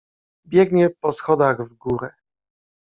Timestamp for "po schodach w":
0.89-1.73